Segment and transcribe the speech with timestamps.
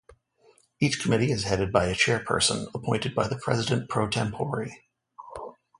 [0.79, 4.69] Each committee is headed by a Chairperson, appointed by the president pro tempore.